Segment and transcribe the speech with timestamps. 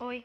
[0.00, 0.24] Ой.